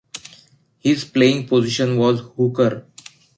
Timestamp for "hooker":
2.35-2.87